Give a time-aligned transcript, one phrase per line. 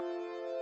[0.00, 0.57] あ!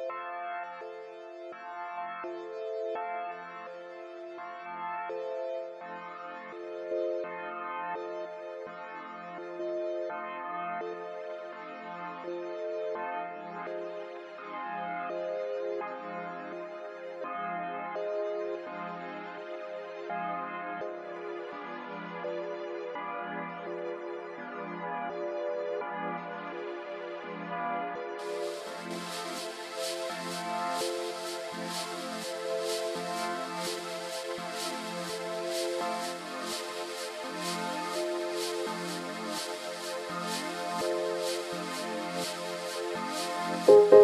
[43.66, 43.95] Bye.